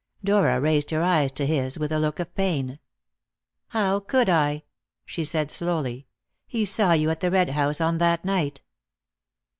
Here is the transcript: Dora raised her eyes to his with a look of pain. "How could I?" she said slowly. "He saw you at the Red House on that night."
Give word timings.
Dora 0.23 0.59
raised 0.59 0.89
her 0.89 1.03
eyes 1.03 1.31
to 1.33 1.45
his 1.45 1.77
with 1.77 1.91
a 1.91 1.99
look 1.99 2.19
of 2.19 2.33
pain. 2.33 2.79
"How 3.67 3.99
could 3.99 4.29
I?" 4.29 4.63
she 5.05 5.23
said 5.23 5.51
slowly. 5.51 6.07
"He 6.47 6.65
saw 6.65 6.93
you 6.93 7.11
at 7.11 7.19
the 7.19 7.29
Red 7.29 7.51
House 7.51 7.79
on 7.79 7.99
that 7.99 8.25
night." 8.25 8.63